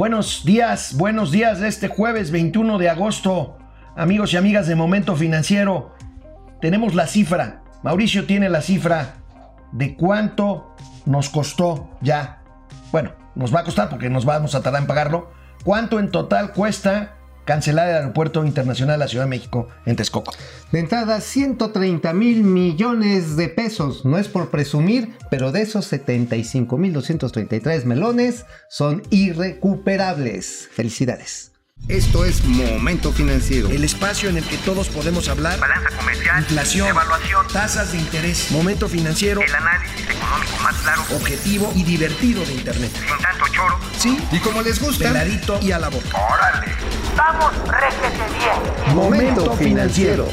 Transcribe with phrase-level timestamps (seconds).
[0.00, 3.58] Buenos días, buenos días de este jueves 21 de agosto.
[3.94, 5.94] Amigos y amigas de Momento Financiero,
[6.62, 7.60] tenemos la cifra.
[7.82, 9.16] Mauricio tiene la cifra
[9.72, 10.74] de cuánto
[11.04, 12.40] nos costó ya.
[12.92, 15.32] Bueno, nos va a costar porque nos vamos a tardar en pagarlo.
[15.64, 20.32] ¿Cuánto en total cuesta cancelar el Aeropuerto Internacional de la Ciudad de México en Texcoco.
[20.72, 24.04] De entrada, 130 mil millones de pesos.
[24.04, 30.68] No es por presumir, pero de esos 75 mil 233 melones son irrecuperables.
[30.72, 31.50] Felicidades.
[31.88, 33.68] Esto es Momento Financiero.
[33.68, 35.58] El espacio en el que todos podemos hablar.
[35.58, 36.38] Balanza comercial.
[36.38, 36.88] Inflación.
[36.88, 37.46] Evaluación.
[37.52, 38.50] Tasas de interés.
[38.52, 39.40] Momento Financiero.
[39.40, 41.02] El análisis económico más claro.
[41.16, 42.92] Objetivo y divertido de Internet.
[42.94, 43.78] Sin tanto choro.
[43.98, 44.18] Sí.
[44.30, 45.08] Y como les gusta.
[45.08, 46.16] Peladito y a la boca.
[46.16, 46.79] ¡Órale!
[47.20, 48.96] ¡Vamos, réjete bien!
[48.96, 50.26] Momento Financiero.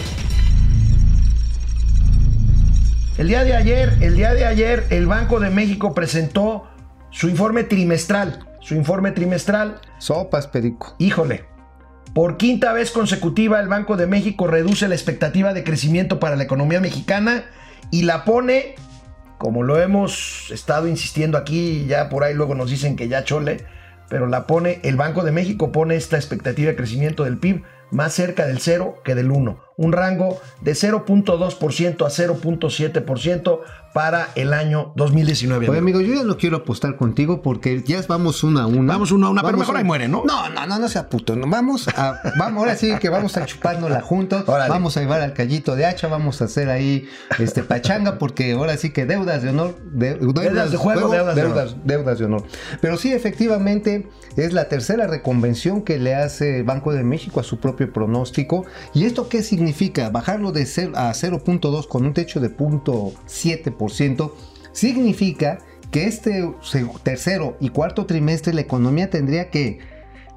[3.18, 6.70] El día de ayer, el día de ayer, el Banco de México presentó
[7.10, 8.48] su informe trimestral.
[8.62, 9.82] Su informe trimestral.
[9.98, 10.96] Sopas, Perico.
[10.98, 11.44] Híjole.
[12.14, 16.44] Por quinta vez consecutiva, el Banco de México reduce la expectativa de crecimiento para la
[16.44, 17.44] economía mexicana
[17.92, 18.76] y la pone,
[19.38, 23.66] como lo hemos estado insistiendo aquí, ya por ahí luego nos dicen que ya chole,
[24.10, 28.14] pero la pone, el Banco de México pone esta expectativa de crecimiento del PIB más
[28.14, 29.67] cerca del 0 que del 1.
[29.78, 33.60] Un rango de 0.2% a 0.7%
[33.94, 35.70] para el año 2019.
[35.70, 38.94] Oye, amigo, yo ya no quiero apostar contigo porque ya vamos una a una.
[38.94, 40.24] Vamos una a una, pero mejor ahí muere, ¿no?
[40.26, 41.36] No, no, no, no sea puto.
[41.36, 44.44] No, vamos a, vamos, ahora sí que vamos a chupárnosla juntos.
[44.48, 44.70] Órale.
[44.70, 47.08] Vamos a llevar al callito de hacha, vamos a hacer ahí
[47.40, 49.78] este pachanga, porque ahora sí que deudas de honor.
[49.84, 52.44] de- Deudas de juego, deudas de deudas, deudas de honor.
[52.82, 57.44] Pero sí, efectivamente, es la tercera reconvención que le hace el Banco de México a
[57.44, 58.66] su propio pronóstico.
[58.96, 59.67] ¿Y esto qué significa?
[60.12, 64.32] Bajarlo de a 0.2 con un techo de 0.7%
[64.72, 65.60] significa
[65.92, 66.54] que este
[67.04, 69.80] tercero y cuarto trimestre la economía tendría que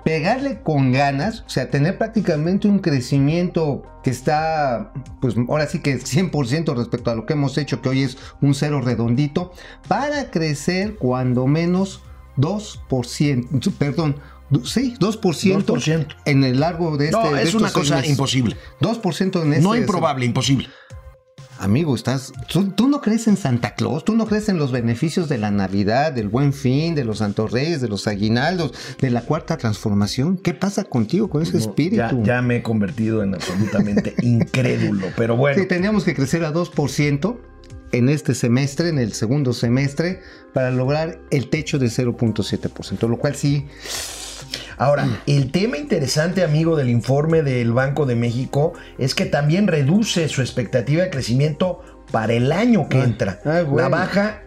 [0.05, 5.99] pegarle con ganas, o sea, tener prácticamente un crecimiento que está, pues ahora sí que
[5.99, 9.53] 100% respecto a lo que hemos hecho, que hoy es un cero redondito,
[9.89, 12.03] para crecer cuando menos
[12.39, 14.17] 2%, perdón,
[14.65, 16.07] sí, 2%, 2%.
[16.25, 18.57] en el largo de este No, es una cosa imposible.
[18.81, 20.69] 2% en este No improbable, imposible.
[21.59, 22.33] Amigo, estás.
[22.51, 25.51] ¿tú, tú no crees en Santa Claus, tú no crees en los beneficios de la
[25.51, 30.39] Navidad, del Buen Fin, de los Santos Reyes, de los aguinaldos, de la cuarta transformación.
[30.39, 31.97] ¿Qué pasa contigo con ese No, espíritu?
[31.97, 35.61] ya, ya me he convertido en absolutamente incrédulo, pero bueno.
[35.61, 37.37] Sí, teníamos que crecer a 2%
[37.93, 40.21] en este semestre, en el segundo semestre,
[40.55, 43.67] para lograr el techo de 0.7%, lo cual sí.
[44.77, 50.29] Ahora, el tema interesante, amigo, del informe del Banco de México es que también reduce
[50.29, 53.41] su expectativa de crecimiento para el año que Ah, entra.
[53.45, 53.77] ah, bueno.
[53.77, 54.43] La baja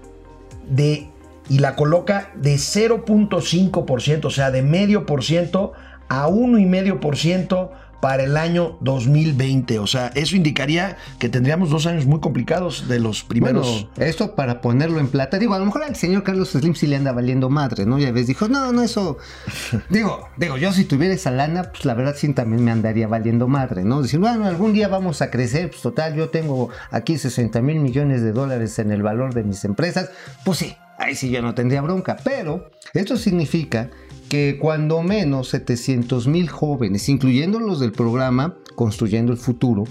[0.68, 1.08] de
[1.50, 5.74] y la coloca de 0.5%, o sea, de medio por ciento
[6.10, 7.72] a 1,5% por ciento
[8.04, 9.80] para el año 2020.
[9.80, 13.88] O sea, eso indicaría que tendríamos dos años muy complicados de los primeros.
[13.96, 15.40] Bueno, esto para ponerlo en plata.
[15.40, 17.98] Digo, a lo mejor al señor Carlos Slim sí le anda valiendo madre, ¿no?
[18.00, 19.20] Ya ves, dijo, no, no, eso.
[19.90, 23.48] digo, digo, yo si tuviera esa lana, pues la verdad sí también me andaría valiendo
[23.48, 24.02] madre, ¿no?
[24.02, 28.22] Decir, bueno, algún día vamos a crecer, pues total, yo tengo aquí 60 mil millones
[28.22, 30.12] de dólares en el valor de mis empresas.
[30.44, 32.18] Pues sí, ahí sí yo no tendría bronca.
[32.24, 33.90] Pero esto significa
[34.30, 39.84] que cuando menos 700 mil jóvenes, incluyendo los del programa Construyendo el Futuro,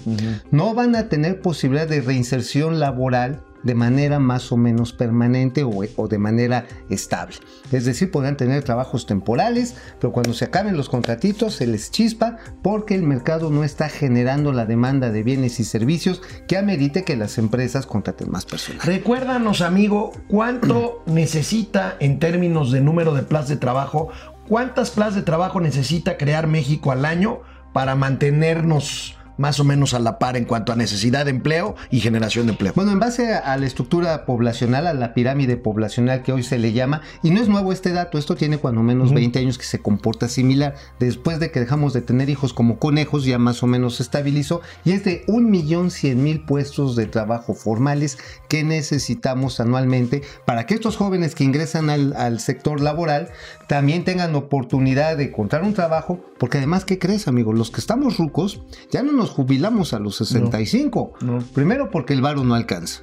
[0.51, 5.71] no van a tener posibilidad de reinserción laboral de manera más o menos permanente o,
[5.95, 7.37] o de manera estable.
[7.71, 12.37] Es decir, podrán tener trabajos temporales, pero cuando se acaben los contratitos se les chispa
[12.61, 17.15] porque el mercado no está generando la demanda de bienes y servicios que amerite que
[17.15, 18.81] las empresas contraten más personal.
[18.83, 24.09] Recuérdanos, amigo, cuánto necesita en términos de número de plazas de trabajo,
[24.47, 27.41] cuántas plazas de trabajo necesita crear México al año
[27.73, 31.99] para mantenernos más o menos a la par en cuanto a necesidad de empleo y
[31.99, 32.73] generación de empleo.
[32.75, 36.73] Bueno, en base a la estructura poblacional, a la pirámide poblacional que hoy se le
[36.73, 39.79] llama, y no es nuevo este dato, esto tiene cuando menos 20 años que se
[39.79, 40.75] comporta similar.
[40.99, 44.61] Después de que dejamos de tener hijos como conejos, ya más o menos se estabilizó,
[44.83, 48.17] y es de 1.100.000 puestos de trabajo formales
[48.49, 53.29] que necesitamos anualmente para que estos jóvenes que ingresan al, al sector laboral
[53.67, 57.53] también tengan oportunidad de encontrar un trabajo, porque además, ¿qué crees, amigo?
[57.53, 58.61] Los que estamos rucos
[58.91, 61.13] ya no nos jubilamos a los 65.
[61.21, 61.39] No.
[61.53, 63.01] Primero porque el varo no alcanza.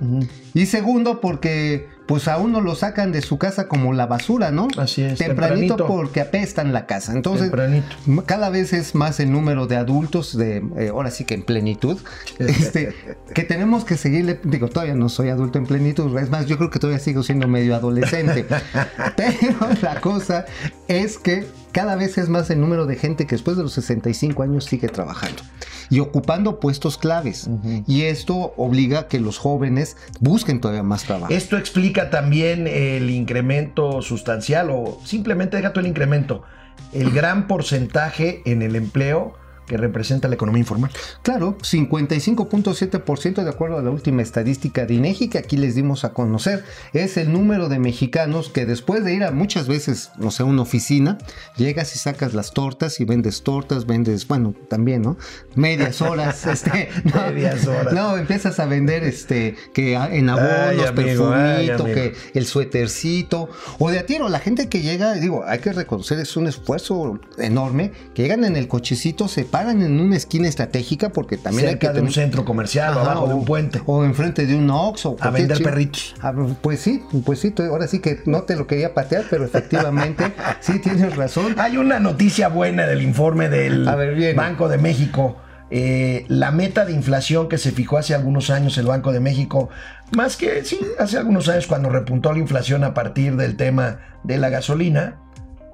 [0.54, 4.66] Y segundo porque pues a uno lo sacan de su casa como la basura, ¿no?
[4.76, 5.86] Así es, Tempranito, tempranito.
[5.86, 7.12] porque apestan la casa.
[7.12, 7.86] Entonces, Tempranito.
[8.26, 11.98] cada vez es más el número de adultos, de eh, ahora sí que en plenitud,
[12.40, 12.96] este,
[13.32, 14.40] que tenemos que seguirle.
[14.42, 17.46] Digo, todavía no soy adulto en plenitud, es más, yo creo que todavía sigo siendo
[17.46, 18.44] medio adolescente.
[19.16, 20.46] Pero la cosa
[20.88, 24.42] es que cada vez es más el número de gente que después de los 65
[24.42, 25.44] años sigue trabajando
[25.90, 27.50] y ocupando puestos claves.
[27.86, 31.32] Y esto obliga a que los jóvenes busquen todavía más trabajo.
[31.32, 36.44] Esto explica también el incremento sustancial o simplemente deja todo el incremento,
[36.92, 39.34] el gran porcentaje en el empleo
[39.70, 40.90] que representa la economía informal.
[41.22, 46.12] Claro, 55.7% de acuerdo a la última estadística de INEGI que aquí les dimos a
[46.12, 50.42] conocer, es el número de mexicanos que después de ir a muchas veces, no sé,
[50.42, 51.18] una oficina,
[51.56, 55.16] llegas y sacas las tortas y vendes tortas, vendes, bueno, también, ¿no?
[55.54, 57.94] Medias horas, este, no, Medias horas.
[57.94, 64.00] No, empiezas a vender este que en abonos, ay, perfumito, que el suétercito o de
[64.00, 68.22] a tiro, la gente que llega, digo, hay que reconocer es un esfuerzo enorme, que
[68.22, 71.92] llegan en el cochecito, se paran en una esquina estratégica porque también hay que Cerca
[71.92, 73.82] de un centro comercial o abajo de o- un puente.
[73.86, 76.14] O enfrente de un Ox o cualquier vender chi- perritos.
[76.22, 80.24] Ah, pues sí, pues sí, ahora sí que no te lo quería patear, pero efectivamente
[80.60, 81.54] sí tienes razón.
[81.58, 84.34] Hay una noticia buena del informe del A ver.
[84.34, 85.36] Banco de México.
[85.72, 89.68] Eh, la meta de inflación que se fijó hace algunos años el Banco de México,
[90.16, 94.38] más que sí, hace algunos años cuando repuntó la inflación a partir del tema de
[94.38, 95.18] la gasolina,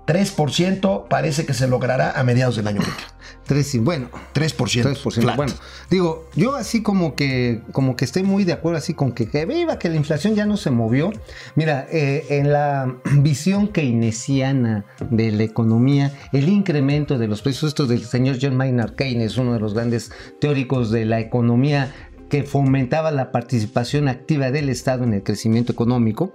[0.07, 2.91] 3% parece que se logrará a mediados del año que
[3.75, 4.57] y bueno, 3%.
[4.57, 5.21] 3%.
[5.21, 5.37] flat.
[5.37, 5.53] Bueno,
[5.91, 9.47] digo, yo así como que como que estoy muy de acuerdo así con que, que
[9.47, 11.13] viva que la inflación ya no se movió.
[11.55, 17.87] Mira, eh, en la visión keynesiana de la economía, el incremento de los precios, esto
[17.87, 20.11] del señor John Maynard Keynes, uno de los grandes
[20.41, 21.95] teóricos de la economía
[22.29, 26.35] que fomentaba la participación activa del Estado en el crecimiento económico,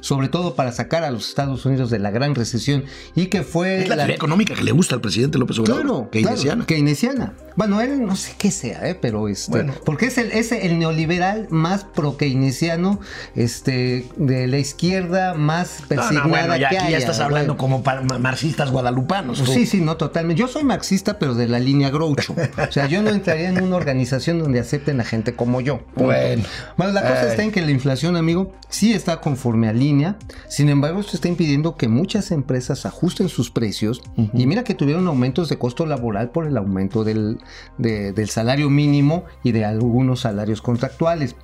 [0.00, 2.84] sobre todo para sacar a los Estados Unidos de la gran recesión
[3.14, 5.82] y que fue Es la teoría económica que le gusta al presidente López Obrador.
[5.82, 6.54] Claro, keynesiana.
[6.54, 7.32] claro, keynesiana.
[7.56, 8.96] Bueno, él no sé qué sea, ¿eh?
[9.00, 9.74] pero este, Bueno.
[9.84, 13.00] porque es el, es el neoliberal más pro-keynesiano
[13.36, 17.20] este, de la izquierda más No, persignada no, bueno, ya, que aquí ya haya, estás
[17.20, 17.82] hablando bueno.
[17.82, 19.38] como marxistas guadalupanos.
[19.40, 20.40] Pues sí, sí, no, totalmente.
[20.40, 22.34] Yo soy marxista, pero de la línea Groucho.
[22.68, 25.78] O sea, yo no entraría en una organización donde acepten a gente como yo.
[25.78, 26.04] Punto.
[26.04, 26.42] Bueno.
[26.76, 30.16] Bueno, la cosa está en que la inflación, amigo, sí está conforme a línea.
[30.48, 34.02] Sin embargo, esto está impidiendo que muchas empresas ajusten sus precios.
[34.32, 37.38] Y mira que tuvieron aumentos de costo laboral por el aumento del,
[37.78, 41.36] de- del salario mínimo y de algunos salarios contractuales.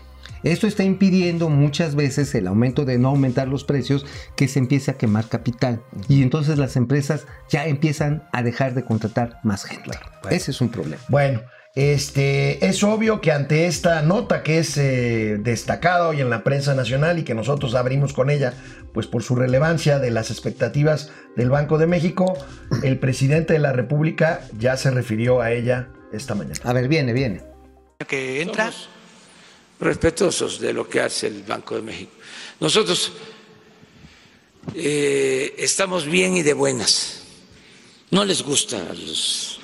[0.42, 4.06] Esto está impidiendo muchas veces el aumento de no aumentar los precios,
[4.36, 5.82] que se empiece a quemar capital.
[6.08, 9.90] Y entonces las empresas ya empiezan a dejar de contratar más gente.
[10.30, 11.02] Ese es un problema.
[11.08, 11.42] Bueno,
[11.76, 16.74] este, es obvio que ante esta nota que es eh, destacada hoy en la prensa
[16.74, 18.54] nacional y que nosotros abrimos con ella,
[18.92, 22.36] pues por su relevancia de las expectativas del Banco de México,
[22.82, 26.58] el presidente de la República ya se refirió a ella esta mañana.
[26.64, 27.42] A ver, viene, viene.
[28.08, 28.72] que entra.
[29.78, 32.12] respetuosos de lo que hace el Banco de México.
[32.58, 33.12] Nosotros
[34.74, 37.22] eh, estamos bien y de buenas.
[38.10, 39.60] No les gusta a los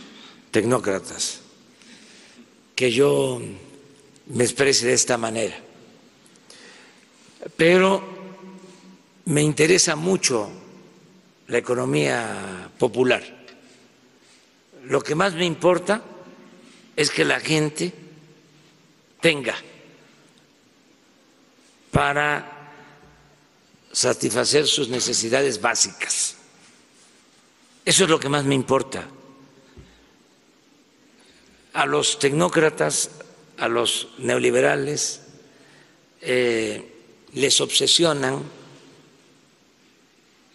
[0.52, 1.40] tecnócratas
[2.76, 3.40] que yo
[4.26, 5.56] me exprese de esta manera,
[7.56, 8.04] pero
[9.24, 10.50] me interesa mucho
[11.48, 13.22] la economía popular.
[14.84, 16.02] Lo que más me importa
[16.94, 17.92] es que la gente
[19.20, 19.56] tenga
[21.90, 22.72] para
[23.90, 26.36] satisfacer sus necesidades básicas.
[27.86, 29.08] Eso es lo que más me importa.
[31.76, 33.10] A los tecnócratas,
[33.58, 35.20] a los neoliberales,
[36.22, 36.82] eh,
[37.34, 38.42] les obsesionan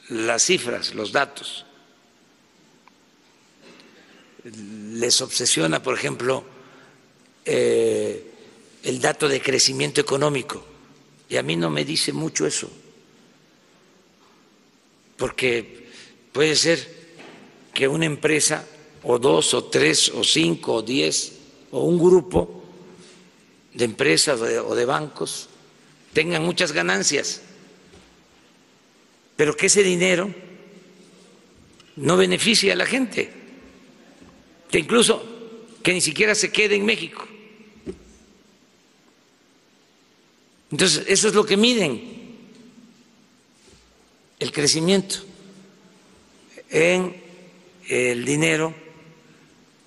[0.09, 1.65] las cifras, los datos.
[4.43, 6.43] Les obsesiona, por ejemplo,
[7.45, 8.31] eh,
[8.83, 10.65] el dato de crecimiento económico.
[11.29, 12.69] Y a mí no me dice mucho eso,
[15.17, 15.87] porque
[16.33, 17.01] puede ser
[17.73, 18.67] que una empresa,
[19.03, 21.33] o dos, o tres, o cinco, o diez,
[21.71, 22.61] o un grupo
[23.73, 25.47] de empresas o de, bancos
[26.13, 27.41] tengan muchas ganancias,
[29.37, 30.29] pero que ese dinero
[31.95, 33.31] no beneficie a la gente,
[34.69, 35.23] que incluso
[35.81, 37.25] que ni siquiera se quede en México.
[40.69, 42.21] Entonces, eso es lo que miden,
[44.39, 45.17] el crecimiento
[46.69, 47.21] en
[47.87, 48.73] el dinero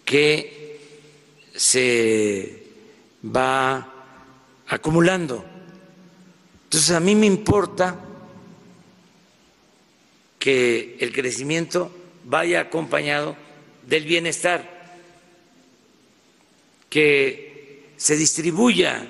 [0.04, 0.78] que
[1.54, 2.64] se
[3.25, 3.92] va
[4.68, 5.44] acumulando.
[6.64, 7.99] Entonces a mí me importa
[10.38, 11.90] que el crecimiento
[12.25, 13.37] vaya acompañado
[13.87, 14.99] del bienestar,
[16.90, 19.06] que se distribuya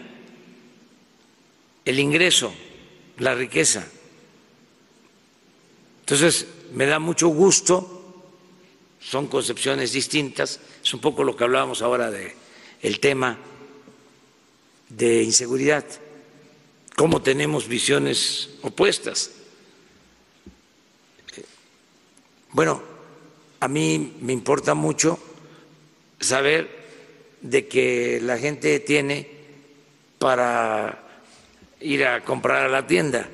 [1.84, 2.52] el ingreso,
[3.18, 3.86] la riqueza.
[6.00, 7.93] Entonces, me da mucho gusto,
[9.04, 12.34] son concepciones distintas, es un poco lo que hablábamos ahora de
[12.82, 13.38] el tema
[14.88, 15.84] de inseguridad,
[16.96, 19.30] cómo tenemos visiones opuestas.
[22.50, 22.82] Bueno,
[23.60, 25.18] a mí me importa mucho
[26.20, 26.84] saber
[27.40, 29.28] de que la gente tiene
[30.18, 31.02] para
[31.80, 33.28] ir a comprar a la tienda.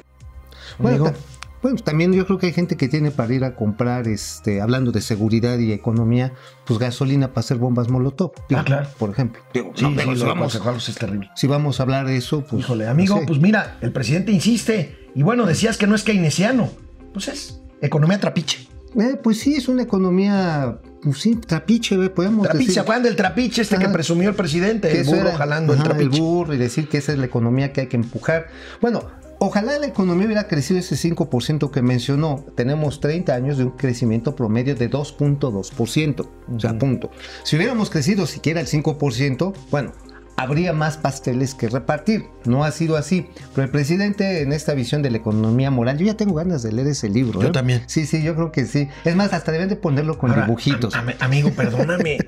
[0.79, 1.15] Bueno,
[1.63, 4.93] bueno, también yo creo que hay gente que tiene para ir a comprar, este, hablando
[4.93, 6.33] de seguridad y economía,
[6.65, 8.33] pues gasolina para hacer bombas molotov.
[8.49, 8.89] Digo, Ah, claro.
[8.99, 9.43] Por ejemplo.
[9.53, 11.31] Digo, Sí, no, pero si, de vamos, Carlos es terrible.
[11.37, 12.63] si vamos a hablar de eso, pues.
[12.65, 13.27] Híjole, amigo, no sé.
[13.27, 14.99] pues mira, el presidente insiste.
[15.15, 16.71] Y bueno, decías que no es keynesiano.
[17.13, 18.67] Pues es economía trapiche.
[18.99, 22.75] Eh, pues sí, es una economía, pues sí, trapiche, ve, podemos Trapiche, decir.
[22.75, 24.89] ¿se acuerdan del trapiche este que presumió el presidente?
[24.89, 26.21] que El burro era- jalando el trapiche.
[26.21, 28.49] burro y decir que esa es la economía que hay que empujar.
[28.81, 29.05] Bueno,
[29.41, 32.45] ojalá la economía hubiera crecido ese 5% que mencionó.
[32.55, 36.29] Tenemos 30 años de un crecimiento promedio de 2.2%.
[36.55, 37.11] O sea, punto.
[37.43, 39.93] Si hubiéramos crecido siquiera el 5%, bueno,
[40.37, 42.27] habría más pasteles que repartir.
[42.45, 43.27] No ha sido así.
[43.55, 46.73] Pero el presidente en esta visión de la economía moral, yo ya tengo ganas de
[46.73, 47.41] leer ese libro.
[47.43, 47.53] Yo ¿eh?
[47.53, 47.83] también.
[47.87, 48.89] Sí, sí, yo creo que sí.
[49.05, 50.95] Es más, hasta deben de ponerlo con Ahora, dibujitos.
[50.95, 52.19] am- am- amigo, perdóname.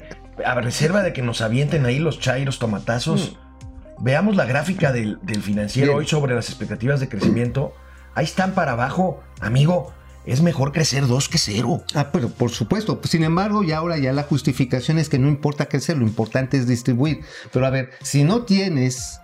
[0.44, 3.36] A reserva de que nos avienten ahí los chairos tomatazos,
[4.02, 5.98] veamos la gráfica del, del financiero Bien.
[6.00, 7.72] hoy sobre las expectativas de crecimiento.
[8.14, 9.22] Ahí están para abajo.
[9.40, 9.94] Amigo,
[10.26, 11.82] es mejor crecer dos que cero.
[11.94, 13.00] Ah, pero por supuesto.
[13.04, 16.66] Sin embargo, ya ahora ya la justificación es que no importa crecer, lo importante es
[16.66, 17.20] distribuir.
[17.52, 19.20] Pero a ver, si no tienes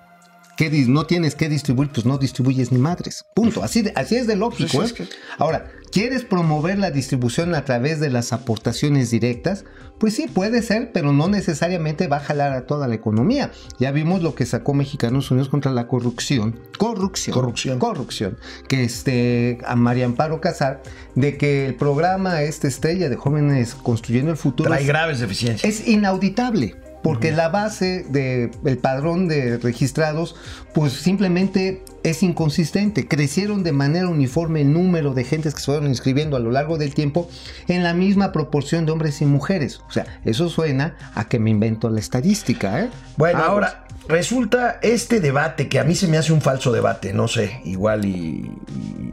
[0.59, 3.25] que no tienes que distribuir, pues no distribuyes ni madres.
[3.33, 3.63] Punto.
[3.63, 4.77] Así, de- así es de lógico.
[4.79, 4.95] Pues ¿eh?
[4.95, 9.65] que- Ahora, ¿quieres promover la distribución a través de las aportaciones directas?
[10.01, 13.53] Pues sí, puede ser, pero no necesariamente va a jalar a toda la economía.
[13.79, 16.59] Ya vimos lo que sacó Mexicanos Unidos contra la corrupción.
[16.77, 17.35] Corrupción.
[17.35, 17.79] Corrupción.
[17.79, 18.37] Corrupción.
[18.69, 20.83] Que este, a María Amparo Casar,
[21.15, 25.81] de que el programa este estrella de jóvenes construyendo el futuro Trae es- graves deficiencias.
[25.81, 26.75] es inauditable.
[27.09, 30.37] Porque la base del padrón de registrados,
[30.75, 33.09] pues simplemente es inconsistente.
[33.09, 36.79] Crecieron de manera uniforme el número de gentes que se fueron inscribiendo a lo largo
[36.79, 37.29] del tiempo
[37.67, 39.81] en la misma proporción de hombres y mujeres.
[39.89, 42.91] O sea, eso suena a que me invento la estadística, ¿eh?
[43.17, 47.29] Bueno, ahora resulta este debate que a mí se me hace un falso debate, no
[47.29, 48.51] sé, igual y,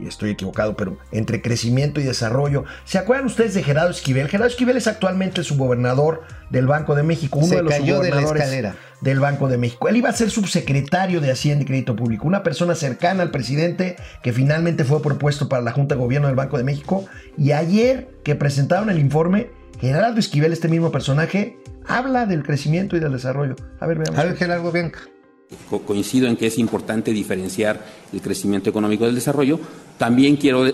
[0.00, 2.64] y estoy equivocado, pero entre crecimiento y desarrollo.
[2.84, 4.28] ¿Se acuerdan ustedes de Gerardo Esquivel?
[4.28, 8.00] Gerardo Esquivel es actualmente el subgobernador del Banco de México, uno Se de los cayó
[8.00, 8.76] de la escalera.
[9.00, 9.88] Del Banco de México.
[9.88, 13.96] Él iba a ser subsecretario de Hacienda y Crédito Público, una persona cercana al presidente
[14.22, 17.04] que finalmente fue propuesto para la Junta de Gobierno del Banco de México.
[17.36, 19.50] Y ayer que presentaron el informe,
[19.80, 23.54] Gerardo Esquivel, este mismo personaje, habla del crecimiento y del desarrollo.
[23.80, 24.18] A ver, veamos.
[24.18, 25.00] A ver, Gerardo Bianca.
[25.70, 29.60] Co- coincido en que es importante diferenciar el crecimiento económico del desarrollo.
[29.98, 30.64] También quiero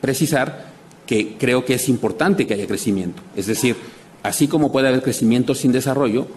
[0.00, 0.66] precisar
[1.06, 3.22] que creo que es importante que haya crecimiento.
[3.36, 3.76] Es decir,
[4.22, 6.28] así como puede haber crecimiento sin desarrollo,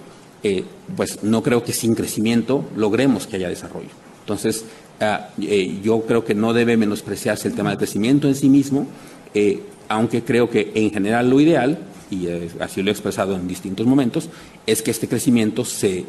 [0.48, 0.64] eh,
[0.96, 3.90] pues no creo que sin crecimiento logremos que haya desarrollo.
[4.20, 4.64] Entonces,
[5.02, 8.86] ah, eh, yo creo que no debe menospreciarse el tema del crecimiento en sí mismo,
[9.34, 11.80] eh, aunque creo que en general lo ideal,
[12.12, 12.28] y
[12.60, 14.30] así lo he expresado en distintos momentos,
[14.68, 16.06] es que este crecimiento se,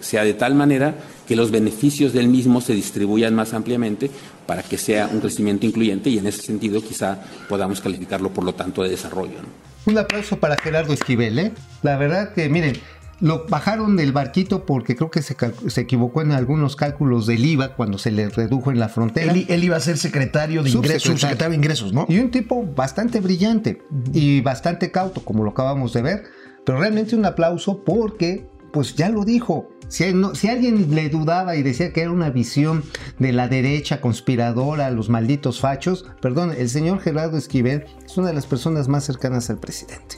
[0.00, 0.94] sea de tal manera
[1.26, 4.10] que los beneficios del mismo se distribuyan más ampliamente
[4.46, 8.54] para que sea un crecimiento incluyente y en ese sentido quizá podamos calificarlo por lo
[8.54, 9.38] tanto de desarrollo.
[9.86, 11.52] Un aplauso para Gerardo Esquivel.
[11.82, 12.74] La verdad que, miren,
[13.20, 17.74] lo bajaron del barquito porque creo que se, se equivocó en algunos cálculos del IVA
[17.74, 19.32] cuando se le redujo en la frontera.
[19.32, 21.50] Él, él iba a ser secretario de ingresos, Subsecretario.
[21.50, 22.06] de ingresos, ¿no?
[22.08, 23.82] Y un tipo bastante brillante
[24.12, 26.22] y bastante cauto, como lo acabamos de ver.
[26.64, 29.70] Pero realmente un aplauso porque, pues ya lo dijo.
[29.88, 32.84] Si, no- si alguien le dudaba y decía que era una visión
[33.18, 38.34] de la derecha conspiradora, los malditos fachos, perdón, el señor Gerardo Esquivel es una de
[38.34, 40.16] las personas más cercanas al presidente.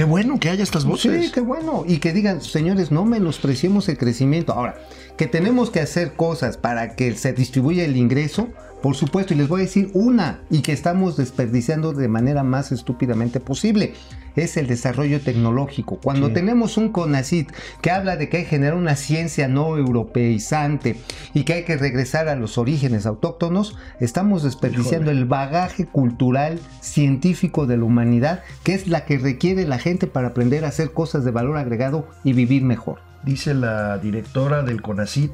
[0.00, 1.26] Qué bueno que haya estas voces.
[1.26, 1.84] Sí, qué bueno.
[1.86, 4.54] Y que digan, señores, no menospreciemos el crecimiento.
[4.54, 4.76] Ahora,
[5.18, 8.48] que tenemos que hacer cosas para que se distribuya el ingreso,
[8.82, 12.72] por supuesto, y les voy a decir una, y que estamos desperdiciando de manera más
[12.72, 13.94] estúpidamente posible,
[14.36, 15.98] es el desarrollo tecnológico.
[16.02, 16.34] Cuando Sí.
[16.34, 17.50] tenemos un CONACIT
[17.82, 20.96] que habla de que hay que generar una ciencia no europeizante
[21.34, 27.66] y que hay que regresar a los orígenes autóctonos, estamos desperdiciando el bagaje cultural, científico
[27.66, 31.24] de la humanidad, que es la que requiere la gente para aprender a hacer cosas
[31.24, 33.00] de valor agregado y vivir mejor.
[33.24, 35.32] Dice la directora del CONACIT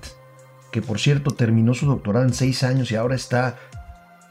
[0.76, 3.56] que por cierto terminó su doctorado en seis años y ahora está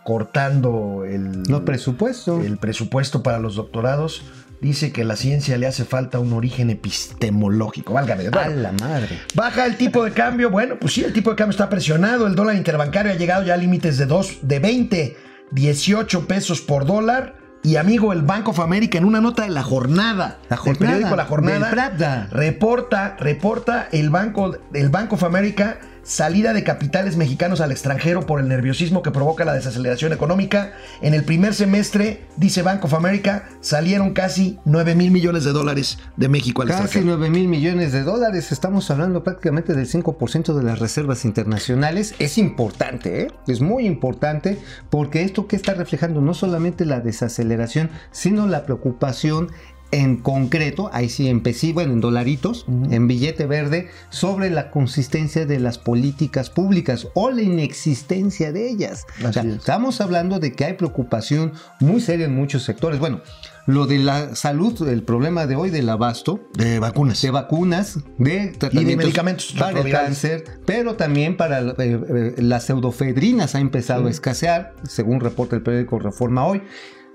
[0.03, 2.39] cortando el, No presupuesto.
[2.39, 4.21] el presupuesto para los doctorados,
[4.61, 7.93] dice que a la ciencia le hace falta un origen epistemológico.
[7.93, 8.27] Válgame.
[8.27, 9.19] A Bueno, la madre.
[9.33, 10.51] Baja el tipo de cambio.
[10.51, 12.27] Bueno, pues sí, el tipo de cambio está presionado.
[12.27, 15.17] El dólar interbancario ha llegado ya a límites de 2, de 20,
[15.49, 17.37] 18 pesos por dólar.
[17.63, 20.93] Y amigo, el Bank of America en una nota de la jornada, La del jornada,
[20.93, 27.59] periódico La Jornada, reporta, reporta el banco, el Bank of America salida de capitales mexicanos
[27.59, 30.73] al extranjero por el nerviosismo que provoca la desaceleración económica.
[31.01, 35.97] En el primer semestre, dice Bank of America, salieron casi 9 mil millones de dólares
[36.15, 37.17] de México al Casi extranjero.
[37.17, 38.51] 9 mil millones de dólares.
[38.51, 42.13] Estamos hablando prácticamente del 5% de las reservas internacionales.
[42.19, 43.27] Es importante, ¿eh?
[43.47, 44.59] es muy importante
[44.91, 49.49] porque esto que está reflejando no solamente la desaceleración, sino la preocupación
[49.95, 51.41] en concreto, ahí sí en
[51.73, 57.41] bueno, en dolaritos, en billete verde, sobre la consistencia de las políticas públicas o la
[57.41, 59.05] inexistencia de ellas.
[59.19, 59.55] O sea, Así es.
[59.55, 62.99] estamos hablando de que hay preocupación muy seria en muchos sectores.
[62.99, 63.21] Bueno,
[63.67, 67.21] lo de la salud, el problema de hoy del abasto, De vacunas.
[67.21, 73.55] de vacunas, de tratamientos medicamentos para el cáncer, pero también para eh, eh, las pseudofedrinas
[73.55, 76.63] ha empezado a escasear, según reporta el periódico Reforma hoy.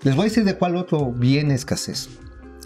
[0.02, 2.08] Les voy a decir de cuál otro viene escasez.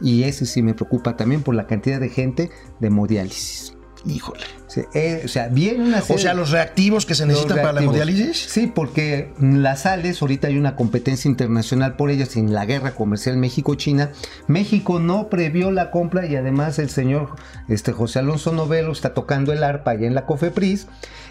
[0.00, 3.72] Y ese sí me preocupa también por la cantidad de gente de hemodiálisis.
[4.06, 4.42] Híjole.
[4.66, 7.56] O sea, eh, o sea, viene una O serie- sea, los reactivos que se necesitan
[7.58, 8.36] para la hemodiálisis.
[8.50, 13.38] Sí, porque las sales, ahorita hay una competencia internacional por ellas en la guerra comercial
[13.38, 14.10] México-China.
[14.46, 17.36] México no previó la compra y además el señor
[17.68, 20.86] este, José Alonso Novelo está tocando el arpa allá en la COFEPRIS.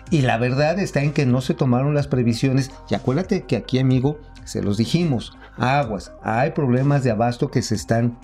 [0.10, 2.72] Y la verdad está en que no se tomaron las previsiones.
[2.90, 5.38] Y acuérdate que aquí, amigo, se los dijimos.
[5.58, 8.18] Aguas, hay problemas de abasto que se están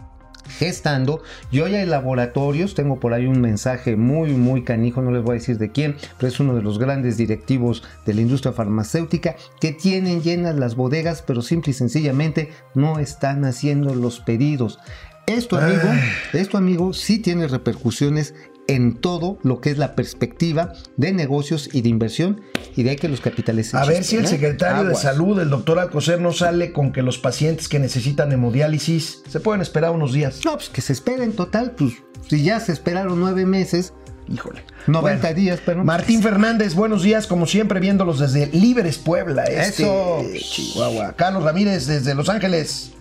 [0.47, 5.23] gestando y hoy hay laboratorios, tengo por ahí un mensaje muy muy canijo, no les
[5.23, 8.53] voy a decir de quién, pero es uno de los grandes directivos de la industria
[8.53, 14.79] farmacéutica que tienen llenas las bodegas, pero simple y sencillamente no están haciendo los pedidos.
[15.27, 15.89] Esto amigo,
[16.33, 18.33] esto amigo sí tiene repercusiones
[18.69, 22.41] en todo lo que es la perspectiva de negocios y de inversión
[22.75, 24.27] y de ahí que los capitales A ver si el ¿eh?
[24.27, 24.95] secretario de.
[24.95, 29.61] Salud, el doctor Alcocer, no sale con que los pacientes que necesitan hemodiálisis se pueden
[29.61, 30.41] esperar unos días.
[30.45, 31.93] No, pues que se esperen total, pues
[32.27, 33.93] si ya se esperaron nueve meses,
[34.31, 34.63] Híjole.
[34.85, 39.45] 90 Bueno, días, pero Martín Fernández, buenos días, como siempre, viéndolos desde Líberes, Puebla.
[39.45, 40.23] Este, Eso.
[40.39, 41.13] Chihuahua.
[41.15, 42.91] Carlos Ramírez, desde Los Ángeles.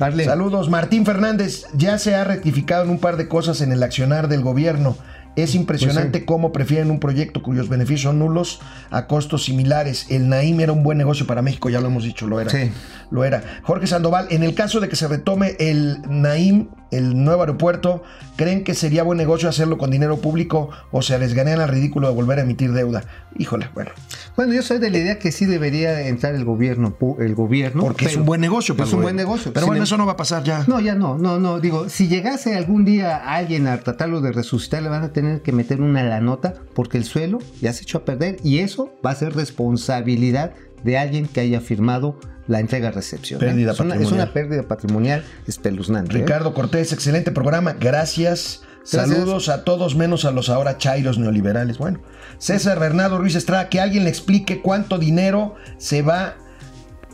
[0.00, 0.70] Saludos.
[0.70, 4.40] Martín Fernández, ya se ha rectificado en un par de cosas en el accionar del
[4.40, 4.96] gobierno.
[5.36, 8.60] Es impresionante Pues cómo prefieren un proyecto cuyos beneficios son nulos
[8.90, 10.06] a costos similares.
[10.08, 12.50] El Naim era un buen negocio para México, ya lo hemos dicho, lo era.
[12.50, 12.72] Sí.
[13.10, 13.42] Lo era.
[13.62, 18.02] Jorge Sandoval, en el caso de que se retome el Naim, el nuevo aeropuerto,
[18.36, 22.14] ¿creen que sería buen negocio hacerlo con dinero público o se arriesgarían al ridículo de
[22.14, 23.04] volver a emitir deuda?
[23.38, 23.90] Híjole, bueno.
[24.36, 27.82] Bueno, yo soy de la idea que sí debería entrar el gobierno, el gobierno.
[27.82, 28.76] Porque es un buen negocio.
[28.76, 29.52] para Es el un buen negocio.
[29.52, 30.64] Pero bueno, eso no va a pasar ya.
[30.66, 31.60] No, ya no, no, no.
[31.60, 35.52] Digo, si llegase algún día alguien a tratarlo de resucitar, le van a tener que
[35.52, 39.10] meter una la nota porque el suelo ya se echó a perder y eso va
[39.10, 40.52] a ser responsabilidad
[40.84, 43.38] de alguien que haya firmado la entrega-recepción.
[43.38, 46.16] Pérdida es, una, es una pérdida patrimonial espeluznante.
[46.16, 46.20] ¿eh?
[46.20, 47.74] Ricardo Cortés, excelente programa.
[47.74, 48.62] Gracias.
[48.80, 49.08] Gracias.
[49.08, 51.78] Saludos a todos menos a los ahora chairos neoliberales.
[51.78, 52.00] Bueno,
[52.38, 56.36] César Bernardo Ruiz Estrada, que alguien le explique cuánto dinero se va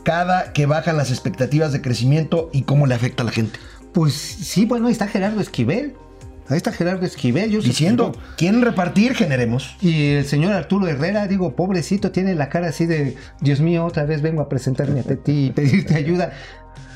[0.03, 3.59] cada que bajan las expectativas de crecimiento y cómo le afecta a la gente.
[3.93, 5.95] Pues sí, bueno, ahí está Gerardo Esquivel.
[6.49, 7.51] Ahí está Gerardo Esquivel.
[7.51, 9.15] Yo Diciendo, ¿quieren repartir?
[9.15, 9.75] Generemos.
[9.81, 14.05] Y el señor Arturo Herrera, digo, pobrecito, tiene la cara así de, Dios mío, otra
[14.05, 16.31] vez vengo a presentarme a ti y pedirte ayuda.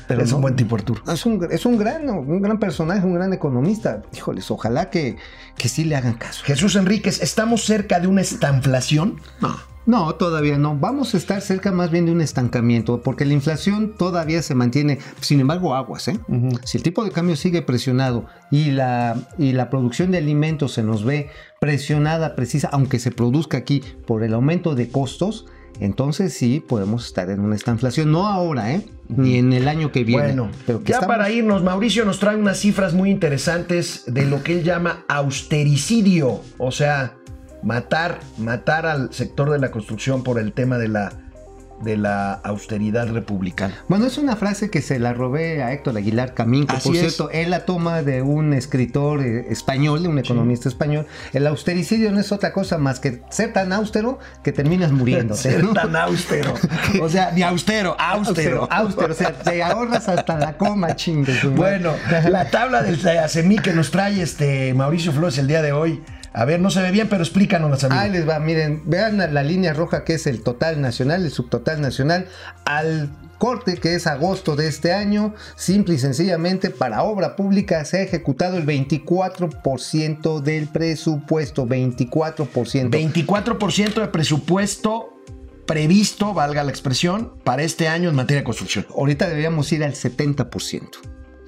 [0.08, 1.02] Pero es no, un buen tipo Arturo.
[1.10, 4.02] Es un, es un gran, un gran personaje, un gran economista.
[4.14, 5.16] Híjoles, ojalá que,
[5.56, 6.42] que sí le hagan caso.
[6.44, 9.20] Jesús Enríquez, ¿estamos cerca de una estanflación?
[9.40, 9.71] No.
[9.84, 10.76] No, todavía no.
[10.76, 14.98] Vamos a estar cerca más bien de un estancamiento, porque la inflación todavía se mantiene.
[15.20, 16.18] Sin embargo, aguas, ¿eh?
[16.64, 20.82] Si el tipo de cambio sigue presionado y la, y la producción de alimentos se
[20.84, 25.46] nos ve presionada, precisa, aunque se produzca aquí por el aumento de costos,
[25.80, 28.12] entonces sí podemos estar en una estanflación.
[28.12, 28.86] No ahora, ¿eh?
[29.08, 30.22] Ni en el año que viene.
[30.22, 34.26] Bueno, pero que ya estamos- para irnos, Mauricio nos trae unas cifras muy interesantes de
[34.26, 37.14] lo que él llama austericidio, o sea,
[37.62, 41.12] matar, matar al sector de la construcción por el tema de la,
[41.82, 43.74] de la austeridad republicana.
[43.88, 46.96] Bueno, es una frase que se la robé a Héctor Aguilar Camín, que Así por
[46.96, 47.00] es.
[47.00, 51.06] cierto, él la toma de un escritor eh, español, de un economista español.
[51.32, 55.40] El austericidio no es otra cosa más que ser tan austero que terminas muriéndote.
[55.40, 55.72] Ser ¿no?
[55.74, 56.54] tan austero.
[57.00, 58.68] O sea, ni austero, austero.
[58.70, 61.32] Austero, o sea, te ahorras hasta la coma, chingue.
[61.54, 61.92] Bueno,
[62.28, 66.02] la tabla del ASEMI que nos trae este Mauricio Flores el día de hoy.
[66.32, 68.00] A ver, no se ve bien, pero explícanos, amigo.
[68.00, 71.30] Ahí les va, miren, vean la, la línea roja que es el total nacional, el
[71.30, 72.26] subtotal nacional,
[72.64, 73.10] al
[73.42, 78.02] corte que es agosto de este año, simple y sencillamente para obra pública se ha
[78.02, 82.46] ejecutado el 24% del presupuesto, 24%.
[82.90, 85.12] 24% de presupuesto
[85.66, 88.86] previsto, valga la expresión, para este año en materia de construcción.
[88.96, 90.88] Ahorita deberíamos ir al 70%.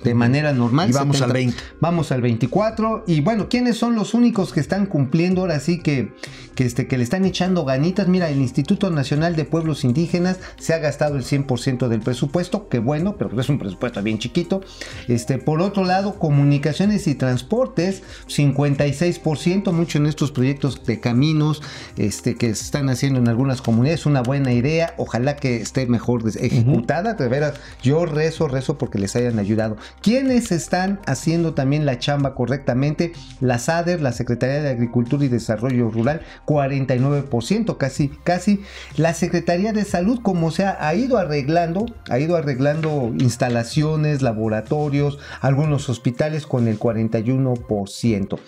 [0.04, 0.90] De manera normal.
[0.90, 1.56] Y vamos al 20.
[1.80, 3.04] Vamos al 24.
[3.06, 6.14] Y bueno, ¿quiénes son los únicos que están cumpliendo ahora sí que,
[6.54, 8.06] que, este, que le están echando ganitas?
[8.06, 12.78] Mira, el Instituto Nacional de Pueblos Indígenas se ha gastado el 100% del presupuesto, que
[12.78, 14.60] bueno, pero es un presupuesto bien chiquito.
[15.08, 21.62] Este, por otro lado, comunicaciones y transportes, 56%, mucho en estos proyectos de caminos
[21.96, 24.06] este, que se están haciendo en algunas comunidades.
[24.06, 27.14] Una buena idea, ojalá que esté mejor ejecutada.
[27.14, 29.76] De veras, yo rezo, rezo porque les hayan ayudado.
[30.02, 33.12] ¿Quiénes están haciendo también la chamba correctamente?
[33.40, 38.62] La SADER, la Secretaría de Agricultura y Desarrollo Rural, 49%, casi, casi.
[38.96, 45.18] La Secretaría de Salud, como se ha, ha ido arreglando, ha ido arreglando instalaciones, laboratorios,
[45.40, 48.38] algunos hospitales con el 41%.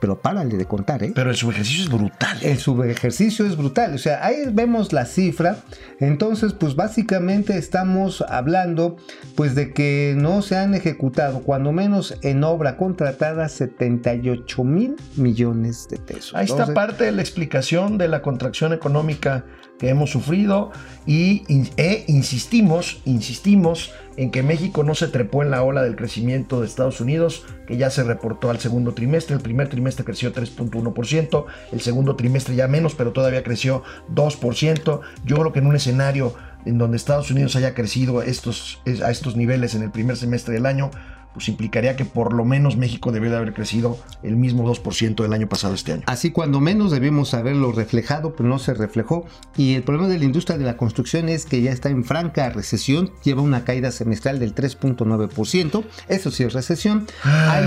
[0.00, 1.12] Pero párale de contar, ¿eh?
[1.14, 2.38] Pero el subejercicio es brutal.
[2.42, 3.94] El subejercicio es brutal.
[3.94, 5.58] O sea, ahí vemos la cifra.
[6.00, 8.96] Entonces, pues básicamente estamos hablando
[9.34, 15.88] pues de que no se han ejecutado, cuando menos en obra contratada, 78 mil millones
[15.88, 16.34] de pesos.
[16.34, 19.44] Ahí está Entonces, parte de la explicación de la contracción económica
[19.78, 20.72] que hemos sufrido
[21.06, 21.44] y
[21.76, 26.66] e insistimos, insistimos en que México no se trepó en la ola del crecimiento de
[26.66, 29.36] Estados Unidos, que ya se reportó al segundo trimestre.
[29.36, 33.82] El primer trimestre creció 3.1%, el segundo trimestre ya menos, pero todavía creció
[34.14, 35.00] 2%.
[35.24, 39.10] Yo creo que en un escenario en donde Estados Unidos haya crecido estos, es- a
[39.10, 40.90] estos niveles en el primer semestre del año,
[41.36, 45.34] pues implicaría que por lo menos México debería de haber crecido el mismo 2% del
[45.34, 46.02] año pasado este año.
[46.06, 49.26] Así cuando menos debimos haberlo reflejado, pero no se reflejó.
[49.54, 52.48] Y el problema de la industria de la construcción es que ya está en franca
[52.48, 57.06] recesión, lleva una caída semestral del 3.9%, eso sí es recesión.
[57.22, 57.66] Hay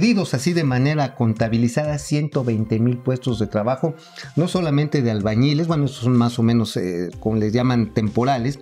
[0.00, 3.94] perdidos así de manera contabilizada 120 mil puestos de trabajo,
[4.34, 8.60] no solamente de albañiles, bueno, estos son más o menos, eh, como les llaman, temporales,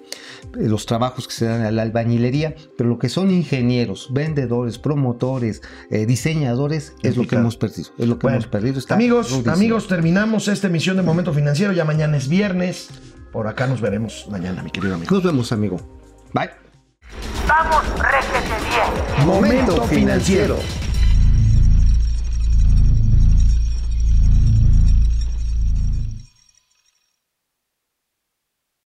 [0.58, 4.78] eh, los trabajos que se dan a la albañilería, pero lo que son ingenieros, vendedores,
[4.78, 7.90] promotores, eh, diseñadores, es lo que hemos perdido.
[7.98, 8.80] Es lo que Bueno, hemos perdido.
[8.80, 9.54] Está amigos, rudísimo.
[9.54, 11.72] amigos, terminamos esta emisión de Momento Financiero.
[11.72, 12.88] Ya mañana es viernes.
[13.30, 15.14] Por acá nos veremos mañana, mi querido amigo.
[15.14, 15.76] Nos vemos, amigo.
[16.34, 16.50] Bye.
[17.46, 19.24] Vamos, réjete bien.
[19.24, 20.56] Momento Financiero.